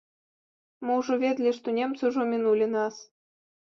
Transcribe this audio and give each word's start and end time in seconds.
Мы 0.85 0.95
ўжо 1.01 1.13
ведалі, 1.23 1.51
што 1.59 1.67
немцы 1.81 2.01
ўжо 2.13 2.21
мінулі 2.33 2.67
нас. 2.77 2.95